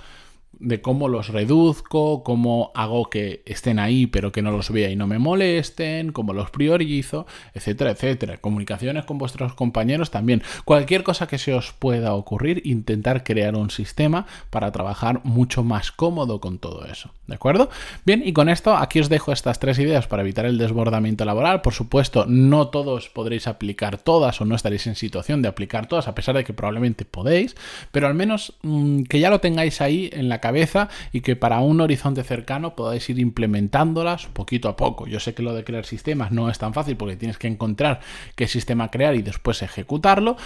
de 0.62 0.81
cómo 0.81 1.09
los 1.09 1.28
reduzco, 1.28 2.23
cómo 2.23 2.71
hago 2.75 3.11
que 3.11 3.42
estén 3.47 3.78
ahí 3.78 4.07
pero 4.07 4.33
que 4.33 4.42
no 4.42 4.50
los 4.50 4.71
vea 4.71 4.90
y 4.90 4.97
no 4.97 5.07
me 5.07 5.19
molesten, 5.19 6.12
cómo 6.12 6.33
los 6.33 6.50
priorizo, 6.50 7.26
etcétera, 7.54 7.90
etcétera. 7.90 8.38
Comunicaciones 8.38 9.04
con 9.04 9.19
vuestros 9.19 9.54
compañeros 9.54 10.11
también. 10.11 10.42
Cualquier 10.64 11.02
cosa 11.02 11.26
que 11.26 11.38
se 11.38 11.52
os 11.54 11.73
pueda 11.73 12.14
ocurrir, 12.14 12.62
intentar 12.64 13.25
crear 13.25 13.57
un 13.57 13.71
sistema 13.71 14.26
para 14.50 14.71
trabajar 14.73 15.21
mucho 15.25 15.64
más 15.64 15.92
cómodo 15.92 16.40
con 16.40 16.59
todo 16.59 16.87
eso. 16.87 17.11
¿De 17.26 17.35
acuerdo? 17.35 17.71
Bien, 18.04 18.23
y 18.25 18.33
con 18.33 18.49
esto 18.49 18.76
aquí 18.76 19.00
os 19.00 19.09
dejo 19.09 19.33
estas 19.33 19.59
tres 19.59 19.78
ideas 19.78 20.07
para 20.07 20.23
evitar 20.23 20.47
el 20.47 20.59
desbordamiento 20.59 21.25
laboral. 21.25 21.62
Por 21.62 21.73
supuesto, 21.73 22.26
no 22.26 22.69
todos 22.69 23.09
podréis 23.09 23.47
aplicar 23.47 23.99
todas 23.99 24.40
o 24.40 24.45
no 24.45 24.54
estaréis 24.54 24.87
en 24.87 24.95
situación 24.95 25.42
de 25.42 25.49
aplicar 25.49 25.87
todas, 25.87 26.09
a 26.09 26.14
pesar 26.14 26.37
de 26.37 26.45
que 26.45 26.52
probablemente 26.52 27.04
podéis, 27.04 27.57
pero 27.90 28.07
al 28.07 28.14
menos 28.14 28.54
mm, 28.62 29.02
que 29.04 29.21
ya 29.21 29.31
lo 29.31 29.40
tengáis 29.40 29.81
ahí 29.81 30.11
en 30.12 30.28
la 30.28 30.40
cabeza 30.52 30.90
y 31.12 31.23
que 31.23 31.35
para 31.35 31.61
un 31.61 31.80
horizonte 31.80 32.23
cercano 32.23 32.76
podáis 32.76 33.09
ir 33.09 33.18
implementándolas 33.18 34.26
poquito 34.26 34.68
a 34.68 34.76
poco. 34.76 35.06
Yo 35.06 35.18
sé 35.18 35.32
que 35.35 35.42
lo 35.42 35.54
de 35.54 35.64
crear 35.64 35.87
sistemas 35.87 36.30
no 36.30 36.50
es 36.50 36.59
tan 36.59 36.75
fácil 36.75 36.97
porque 36.97 37.16
tienes 37.16 37.38
que 37.38 37.49
encontrar 37.49 38.00
qué 38.37 38.47
sistema 38.47 38.90
crear 38.90 39.14
y 39.14 39.23
después 39.23 39.62
ejecutarlo, 39.62 40.37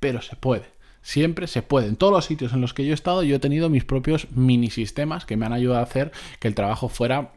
pero 0.00 0.20
se 0.20 0.34
puede. 0.34 0.64
Siempre 1.00 1.46
se 1.46 1.62
puede. 1.62 1.86
En 1.86 1.94
todos 1.94 2.12
los 2.12 2.24
sitios 2.24 2.52
en 2.52 2.60
los 2.60 2.74
que 2.74 2.84
yo 2.84 2.90
he 2.90 2.94
estado, 2.94 3.22
yo 3.22 3.36
he 3.36 3.38
tenido 3.38 3.70
mis 3.70 3.84
propios 3.84 4.26
mini 4.32 4.70
sistemas 4.70 5.24
que 5.24 5.36
me 5.36 5.46
han 5.46 5.52
ayudado 5.52 5.78
a 5.78 5.84
hacer 5.84 6.10
que 6.40 6.48
el 6.48 6.56
trabajo 6.56 6.88
fuera 6.88 7.34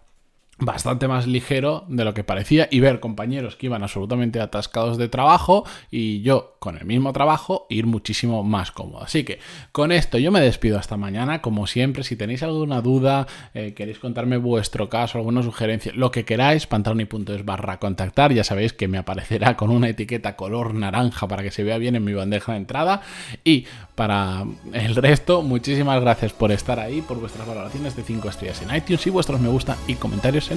bastante 0.59 1.07
más 1.07 1.27
ligero 1.27 1.85
de 1.87 2.03
lo 2.03 2.13
que 2.13 2.23
parecía 2.23 2.67
y 2.69 2.79
ver 2.79 2.99
compañeros 2.99 3.55
que 3.55 3.67
iban 3.67 3.83
absolutamente 3.83 4.39
atascados 4.39 4.97
de 4.97 5.07
trabajo 5.07 5.65
y 5.89 6.21
yo 6.21 6.57
con 6.59 6.77
el 6.77 6.85
mismo 6.85 7.13
trabajo 7.13 7.65
ir 7.69 7.85
muchísimo 7.85 8.43
más 8.43 8.71
cómodo. 8.71 9.03
Así 9.03 9.23
que 9.23 9.39
con 9.71 9.91
esto 9.91 10.17
yo 10.17 10.31
me 10.31 10.41
despido 10.41 10.77
hasta 10.77 10.97
mañana. 10.97 11.41
Como 11.41 11.67
siempre, 11.67 12.03
si 12.03 12.15
tenéis 12.15 12.43
alguna 12.43 12.81
duda, 12.81 13.27
eh, 13.53 13.73
queréis 13.73 13.99
contarme 13.99 14.37
vuestro 14.37 14.89
caso, 14.89 15.17
alguna 15.17 15.41
sugerencia, 15.41 15.93
lo 15.95 16.11
que 16.11 16.25
queráis, 16.25 16.67
pantaloni.es 16.67 17.45
barra 17.45 17.79
contactar. 17.79 18.33
Ya 18.33 18.43
sabéis 18.43 18.73
que 18.73 18.87
me 18.87 18.97
aparecerá 18.97 19.55
con 19.55 19.69
una 19.69 19.87
etiqueta 19.87 20.35
color 20.35 20.73
naranja 20.73 21.27
para 21.27 21.43
que 21.43 21.51
se 21.51 21.63
vea 21.63 21.77
bien 21.77 21.95
en 21.95 22.03
mi 22.03 22.13
bandeja 22.13 22.51
de 22.51 22.57
entrada. 22.57 23.01
Y 23.45 23.65
para 23.95 24.45
el 24.73 24.95
resto, 24.95 25.41
muchísimas 25.41 26.01
gracias 26.01 26.33
por 26.33 26.51
estar 26.51 26.79
ahí, 26.79 27.01
por 27.01 27.19
vuestras 27.19 27.47
valoraciones 27.47 27.95
de 27.95 28.03
5 28.03 28.29
estrellas 28.29 28.61
en 28.61 28.75
iTunes 28.75 29.07
y 29.07 29.09
vuestros 29.09 29.39
me 29.39 29.49
gusta 29.49 29.77
y 29.87 29.95
comentarios 29.95 30.49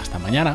Hasta 0.00 0.18
mañana. 0.18 0.54